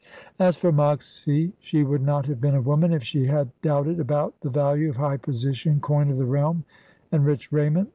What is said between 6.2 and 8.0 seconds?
realm, and rich raiment.